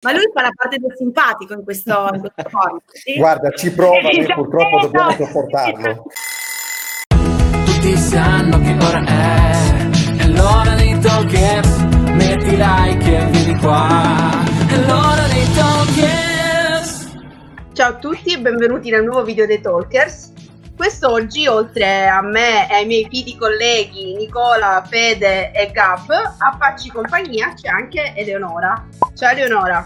[0.00, 2.82] Ma lui fa la parte del simpatico in questo, in questo format.
[2.92, 3.16] Sì?
[3.16, 6.04] Guarda, ci prova, noi purtroppo dobbiamo sopportarlo.
[7.64, 9.88] Tutti sanno che ora è,
[10.18, 11.76] è l'ora dei talkers.
[12.12, 14.30] Metti like e vieni qua.
[14.68, 17.16] È l'ora dei talkers.
[17.72, 20.32] Ciao a tutti e benvenuti nel nuovo video dei Talkers.
[20.78, 26.88] Quest'oggi, oltre a me e ai miei fidi colleghi Nicola, Fede e Gab, a farci
[26.90, 28.86] compagnia c'è anche Eleonora.
[29.12, 29.84] Ciao Eleonora.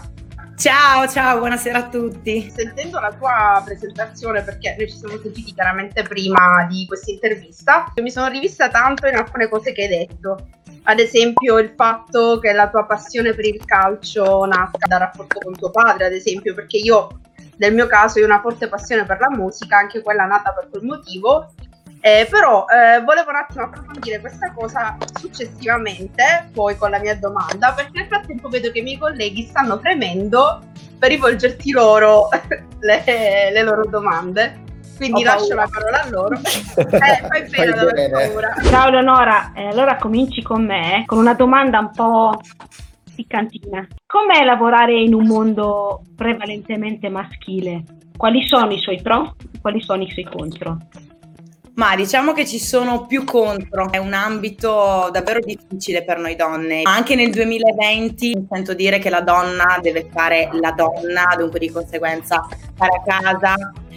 [0.55, 2.47] Ciao, ciao, buonasera a tutti.
[2.55, 8.11] Sentendo la tua presentazione, perché noi ci siamo sentiti chiaramente prima di questa intervista, mi
[8.11, 10.47] sono rivista tanto in alcune cose che hai detto.
[10.83, 15.55] Ad esempio il fatto che la tua passione per il calcio nasca dal rapporto con
[15.55, 17.19] tuo padre, ad esempio, perché io
[17.63, 20.67] nel mio caso io ho una forte passione per la musica, anche quella nata per
[20.69, 21.53] quel motivo,
[22.01, 27.71] eh, però eh, volevo un attimo approfondire questa cosa successivamente, poi con la mia domanda,
[27.71, 30.59] perché nel frattempo vedo che i miei colleghi stanno fremendo
[30.99, 32.27] per rivolgerti loro
[32.81, 33.03] le,
[33.53, 34.59] le loro domande.
[34.97, 35.63] Quindi Ho lascio paura.
[35.63, 36.39] la parola a loro.
[36.75, 38.09] Eh, fai bene Fai bene.
[38.27, 38.53] paura.
[38.65, 42.39] Ciao Leonora, Eh, allora cominci con me con una domanda un po'
[43.13, 43.87] piccantina.
[44.05, 47.83] Com'è lavorare in un mondo prevalentemente maschile?
[48.15, 49.35] Quali sono i suoi pro?
[49.61, 50.77] Quali sono i suoi contro?
[51.75, 56.81] Ma diciamo che ci sono più contro, è un ambito davvero difficile per noi donne.
[56.83, 61.71] Anche nel 2020 mi sento dire che la donna deve fare la donna, dunque di
[61.71, 63.55] conseguenza stare a casa,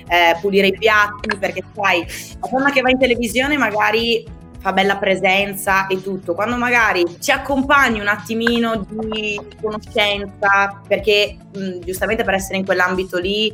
[0.08, 2.00] eh, pulire i piatti, perché sai,
[2.40, 4.24] la donna che va in televisione magari
[4.66, 11.78] fa bella presenza e tutto, quando magari ci accompagni un attimino di conoscenza, perché mh,
[11.84, 13.52] giustamente per essere in quell'ambito lì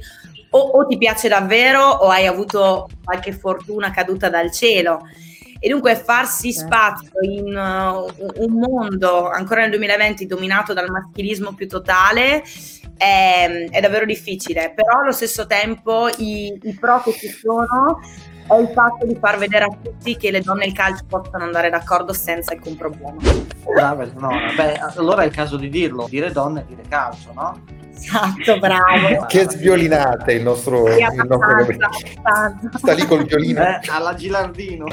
[0.48, 5.06] o, o ti piace davvero o hai avuto qualche fortuna caduta dal cielo.
[5.60, 6.66] E dunque farsi Certo.
[6.66, 12.42] spazio in uh, un mondo ancora nel 2020 dominato dal maschilismo più totale
[12.96, 18.00] è, è davvero difficile, però allo stesso tempo i, i pro che ci sono
[18.56, 21.44] è il fatto di far vedere a tutti che le donne e il calcio possono
[21.44, 23.16] andare d'accordo senza alcun problema.
[23.64, 24.52] Brava Eleonora.
[24.54, 27.60] Beh, allora è il caso di dirlo, dire donna e dire calcio, no?
[27.94, 29.26] Esatto, bravo.
[29.26, 32.78] Che sviolinate il nostro, Sì, il nostro.
[32.78, 33.62] Sta lì col violino.
[33.62, 34.86] Eh, alla Gilardino.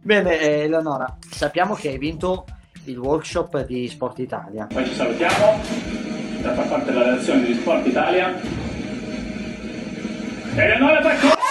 [0.00, 2.44] Bene, eh, Eleonora, sappiamo che hai vinto
[2.84, 4.66] il workshop di Sport Italia.
[4.72, 5.60] Poi ci salutiamo
[6.40, 8.34] da far parte della redazione di Sport Italia.
[10.56, 11.43] Eleonora Zacconi!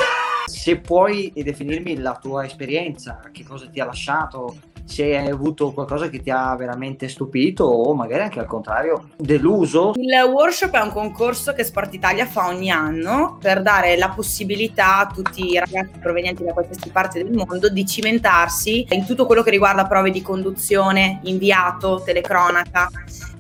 [0.63, 6.07] Se puoi definirmi la tua esperienza, che cosa ti ha lasciato, se hai avuto qualcosa
[6.07, 9.91] che ti ha veramente stupito o magari anche al contrario deluso.
[9.97, 14.99] Il workshop è un concorso che Sport Italia fa ogni anno per dare la possibilità
[14.99, 19.43] a tutti i ragazzi provenienti da qualsiasi parte del mondo di cimentarsi in tutto quello
[19.43, 22.89] che riguarda prove di conduzione, inviato, telecronaca.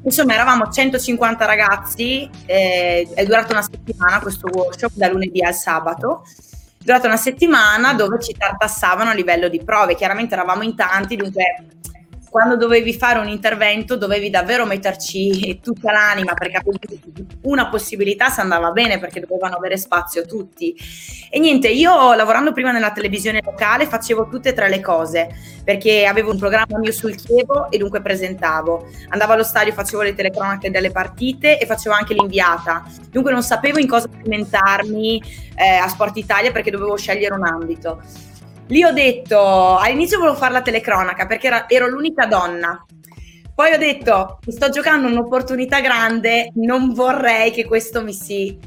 [0.03, 6.23] Insomma, eravamo 150 ragazzi, eh, è durato una settimana questo workshop, da lunedì al sabato.
[6.83, 9.95] Durata una settimana dove ci tartassavano a livello di prove.
[9.95, 11.43] Chiaramente eravamo in tanti, dunque
[12.33, 16.63] quando dovevi fare un intervento dovevi davvero metterci tutta l'anima perché
[17.43, 20.75] una possibilità se andava bene perché dovevano avere spazio tutti.
[21.29, 25.29] E niente, io lavorando prima nella televisione locale facevo tutte e tre le cose
[25.63, 28.87] perché avevo un programma mio sul Chievo e dunque presentavo.
[29.09, 32.83] Andavo allo stadio, facevo le telecronache delle partite e facevo anche l'inviata.
[33.11, 35.21] Dunque non sapevo in cosa cimentarmi
[35.55, 38.01] eh, a Sport Italia perché dovevo scegliere un ambito.
[38.67, 42.85] Lì ho detto, all'inizio volevo fare la telecronaca perché era- ero l'unica donna.
[43.53, 48.57] Poi ho detto, sto giocando un'opportunità grande, non vorrei che questo mi si...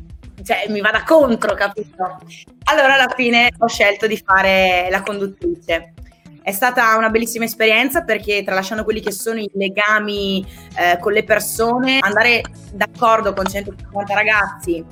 [0.44, 2.18] cioè mi vada contro, capito?
[2.64, 5.94] Allora alla fine ho scelto di fare la conduttrice.
[6.42, 10.46] È stata una bellissima esperienza perché tralasciando quelli che sono i legami
[10.78, 12.42] eh, con le persone, andare
[12.72, 14.84] d'accordo con 150 ragazzi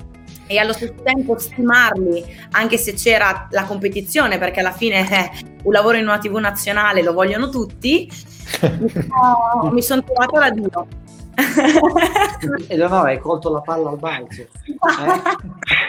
[0.47, 5.31] e allo stesso tempo stimarli anche se c'era la competizione perché alla fine eh,
[5.63, 8.09] un lavoro in una tv nazionale lo vogliono tutti
[8.61, 10.87] mi sono, mi sono trovata da Dio
[12.67, 14.41] Eleonora, hai colto la palla al balzo.
[14.41, 14.47] Eh?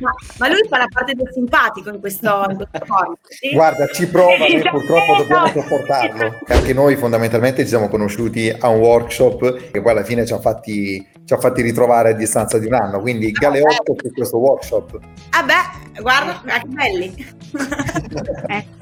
[0.00, 3.50] ma, ma lui fa la parte del simpatico in questo, in questo format, sì?
[3.52, 5.52] Guarda, ci prova, noi Sì, purtroppo sì, dobbiamo no.
[5.52, 6.38] sopportarlo.
[6.48, 10.38] Anche noi fondamentalmente ci siamo conosciuti a un workshop che poi alla fine ci ha
[10.40, 13.00] fatti, ci ha fatti ritrovare a distanza di un anno.
[13.00, 14.98] Quindi Galeotto su questo workshop.
[15.30, 17.14] ah beh guarda che belli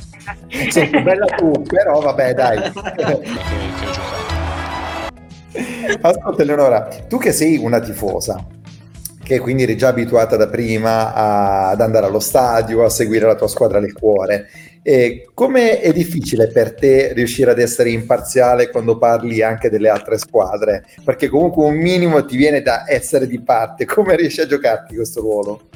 [0.48, 2.72] Eh, Sì, bella tu, però vabbè dai.
[6.02, 8.44] Ascolta Eleonora, tu che sei una tifosa,
[9.30, 13.36] che quindi eri già abituata da prima a- ad andare allo stadio, a seguire la
[13.36, 14.48] tua squadra del cuore,
[14.82, 20.16] E come è difficile per te riuscire ad essere imparziale quando parli anche delle altre
[20.18, 20.86] squadre?
[21.04, 23.84] Perché comunque un minimo ti viene da essere di parte.
[23.84, 25.69] Come riesci a giocarti questo ruolo?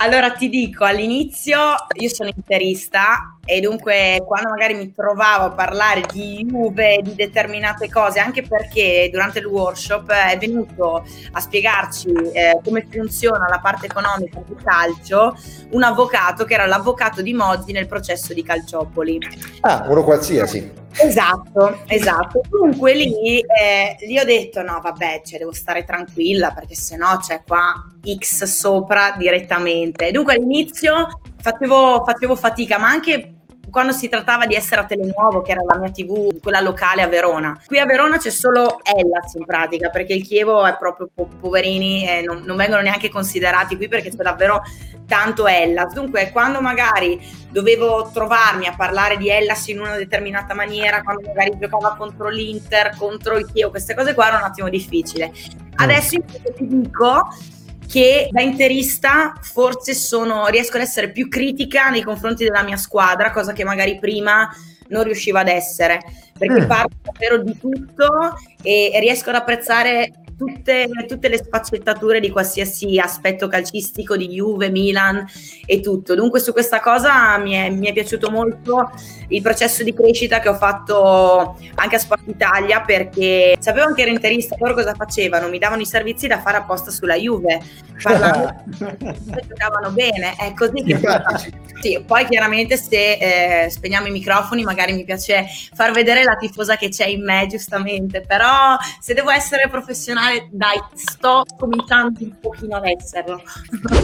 [0.00, 1.58] Allora ti dico, all'inizio
[1.98, 7.88] io sono interista e dunque quando magari mi trovavo a parlare di Juve, di determinate
[7.88, 13.86] cose, anche perché durante il workshop è venuto a spiegarci eh, come funziona la parte
[13.86, 15.36] economica del calcio
[15.72, 19.18] un avvocato che era l'avvocato di Mozzi nel processo di Calciopoli.
[19.62, 20.86] Ah, uno qualsiasi.
[21.00, 22.40] Esatto, esatto.
[22.48, 27.42] Dunque lì, eh, lì ho detto no vabbè, cioè, devo stare tranquilla perché sennò c'è
[27.46, 27.72] qua
[28.18, 30.10] X sopra direttamente.
[30.10, 33.37] Dunque all'inizio facevo, facevo fatica, ma anche
[33.70, 37.06] quando si trattava di essere a Telenuovo, che era la mia TV, quella locale a
[37.06, 37.60] Verona.
[37.66, 42.06] Qui a Verona c'è solo Ellas in pratica, perché il Chievo è proprio po- poverini
[42.06, 44.62] e non, non, vengono neanche considerati qui perché c'è davvero
[45.06, 45.92] tanto Ellas.
[45.92, 47.20] Dunque, quando magari
[47.50, 52.94] dovevo trovarmi a parlare di Ellas in una determinata maniera, quando magari giocava contro l'Inter,
[52.96, 55.28] contro il Chievo, queste cose qua era un attimo difficile.
[55.28, 55.72] Mm.
[55.76, 57.28] Adesso invece ti dico
[57.88, 63.30] che da interista forse sono, riesco ad essere più critica nei confronti della mia squadra,
[63.30, 64.48] cosa che magari prima
[64.88, 66.00] non riuscivo ad essere,
[66.38, 66.66] perché mm.
[66.66, 73.48] parlo davvero di tutto e riesco ad apprezzare tutte, tutte, le sfaccettature di qualsiasi aspetto
[73.48, 75.26] calcistico di Juve, Milan
[75.66, 76.14] e tutto.
[76.14, 78.90] Dunque su questa cosa mi è, mi è, piaciuto molto
[79.28, 84.12] il processo di crescita che ho fatto anche a Sport Italia perché sapevo anche ero
[84.12, 85.48] interista, loro cosa facevano?
[85.48, 87.60] Mi davano i servizi da fare apposta sulla Juve,
[88.00, 91.00] parlando, giocavano bene, è così che
[91.80, 96.76] sì, poi chiaramente se eh, spegniamo i microfoni magari mi piace far vedere la tifosa
[96.76, 102.38] che c'è in me giustamente, però se devo essere professionale male, dai, sto cominciando un
[102.40, 103.42] pochino ad esserlo.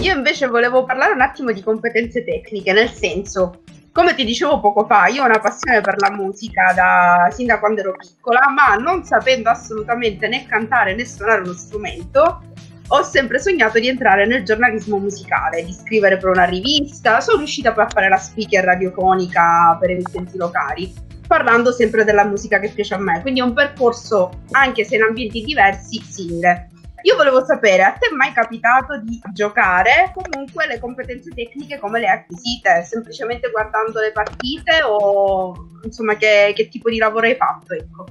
[0.01, 3.63] Io invece volevo parlare un attimo di competenze tecniche, nel senso,
[3.93, 7.59] come ti dicevo poco fa, io ho una passione per la musica da, sin da
[7.59, 12.43] quando ero piccola, ma non sapendo assolutamente né cantare né suonare uno strumento,
[12.89, 17.73] ho sempre sognato di entrare nel giornalismo musicale, di scrivere per una rivista, sono riuscita
[17.73, 22.95] poi a fare la speaker radiofonica per emittenti locali parlando sempre della musica che piace
[22.95, 23.21] a me.
[23.21, 26.69] Quindi è un percorso, anche se in ambienti diversi, simile.
[27.03, 30.11] Io volevo sapere, a te è mai capitato di giocare?
[30.15, 32.83] Comunque le competenze tecniche come le hai acquisite?
[32.85, 37.75] Semplicemente guardando le partite o insomma che, che tipo di lavoro hai fatto?
[37.75, 38.07] Ecco.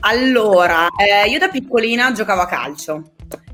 [0.00, 3.02] Allora, eh, io da piccolina giocavo a calcio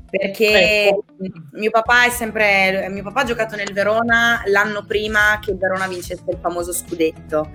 [0.09, 1.05] perché ecco.
[1.53, 5.87] mio papà è sempre mio papà ha giocato nel Verona l'anno prima che il Verona
[5.87, 7.49] vincesse il famoso scudetto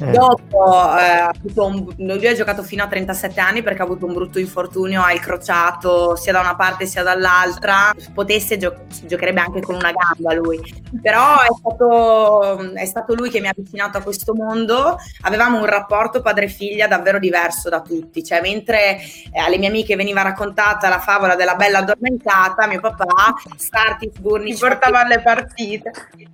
[0.00, 0.10] eh.
[0.10, 4.38] Dopo eh, un, lui ha giocato fino a 37 anni perché ha avuto un brutto
[4.38, 7.94] infortunio, ha il crociato sia da una parte sia dall'altra.
[8.12, 10.60] Potesse gio- giocherebbe anche con una gamba lui,
[11.00, 14.96] però è stato, è stato, lui che mi ha avvicinato a questo mondo.
[15.22, 20.22] Avevamo un rapporto padre-figlia davvero diverso da tutti, cioè mentre eh, alle mie amiche veniva
[20.22, 25.92] raccontata la favola della bella addormentata, mio papà, Startis Burni, ci portava alle partite.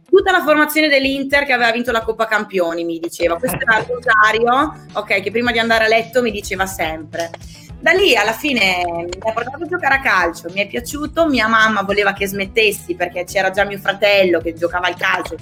[0.09, 4.87] Tutta la formazione dell'Inter che aveva vinto la Coppa Campioni mi diceva questo era Rosario,
[4.93, 7.31] ok, che prima di andare a letto mi diceva sempre.
[7.79, 11.49] Da lì alla fine mi ha portato a giocare a calcio, mi è piaciuto, mia
[11.49, 15.37] mamma voleva che smettessi perché c'era già mio fratello che giocava al calcio,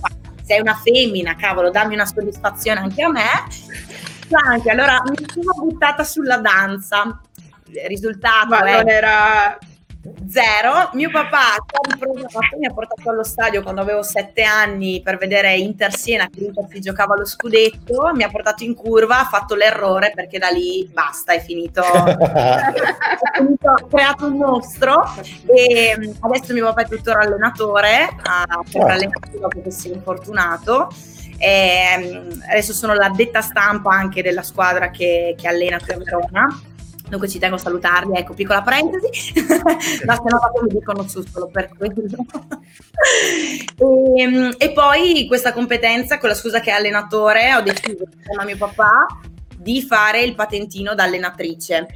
[0.44, 3.28] sei una femmina, cavolo, dammi una soddisfazione anche a me.
[4.30, 7.20] Anche, allora mi sono buttata sulla danza.
[7.66, 8.76] Il risultato Ma è...
[8.76, 9.58] non era
[10.28, 10.90] Zero.
[10.92, 11.56] Mio papà
[12.58, 16.66] mi ha portato allo stadio quando avevo sette anni per vedere Inter Siena che Inter
[16.70, 18.10] si giocava lo scudetto.
[18.14, 21.82] Mi ha portato in curva, ha fatto l'errore perché da lì basta, è finito.
[23.60, 25.02] ho creato un mostro
[25.46, 29.94] e mm, adesso mio papà è tuttora allenatore, ha sempre allenato dopo che si è
[29.94, 30.88] infortunato.
[31.38, 36.62] E mm, adesso sono l'addetta stampa anche della squadra che, che allena qui a Verona
[37.08, 39.32] Dunque ci tengo a salutarli, ecco, piccola parentesi,
[40.04, 41.94] ma se no mi dicono su solo per quello.
[43.76, 48.42] e, ehm, e, poi questa competenza, con la scusa che è allenatore, ho deciso insieme
[48.42, 49.06] a mio papà
[49.56, 51.86] di fare il patentino da allenatrice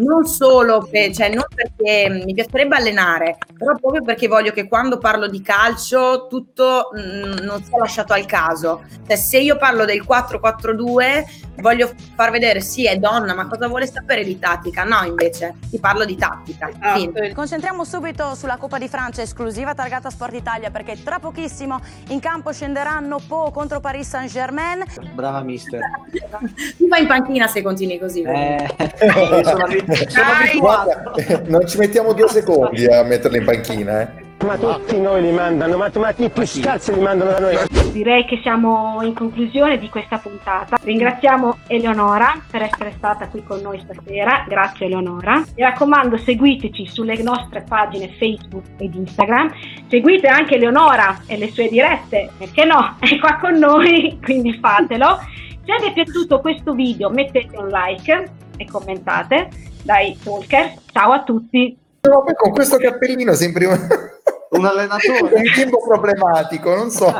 [0.00, 4.98] non solo per, cioè non perché mi piacerebbe allenare, però proprio perché voglio che quando
[4.98, 8.82] parlo di calcio tutto mh, mm, non sia lasciato al caso.
[9.06, 13.86] Cioè, se io parlo del 4-4-2, voglio far vedere sì, è donna, ma cosa vuole
[13.86, 14.84] sapere di tattica?
[14.84, 16.70] No, invece, ti parlo di tattica.
[16.78, 16.98] Ah,
[17.34, 22.52] Concentriamo subito sulla Coppa di Francia esclusiva targata Sport Italia perché tra pochissimo in campo
[22.52, 24.84] scenderanno Po contro Paris Saint-Germain.
[25.14, 25.80] Brava mister.
[26.76, 28.22] tu vai in panchina se continui così.
[28.22, 28.68] Eh,
[29.44, 31.12] sono, sono abituato.
[31.50, 34.28] non ci mettiamo due secondi a metterla in panchina, eh.
[34.44, 37.56] Ma tutti noi li mandano, ma, ma i più scarsi li mandano da noi.
[37.92, 40.78] Direi che siamo in conclusione di questa puntata.
[40.82, 44.46] Ringraziamo Eleonora per essere stata qui con noi stasera.
[44.48, 45.44] Grazie Eleonora.
[45.54, 49.52] Mi raccomando, seguiteci sulle nostre pagine Facebook ed Instagram.
[49.88, 52.96] Seguite anche Eleonora e le sue dirette, perché no?
[52.98, 55.18] È qua con noi, quindi fatelo.
[55.66, 59.48] Se vi è piaciuto questo video mettete un like e commentate.
[59.82, 61.78] Dai Talker, ciao a tutti.
[62.02, 63.78] No, poi con questo cappellino sembri un,
[64.50, 65.34] Un allenatore.
[65.34, 67.06] un bimbo problematico, non so.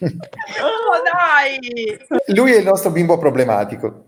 [0.00, 1.98] Oh dai!
[2.34, 4.04] Lui è il nostro bimbo problematico.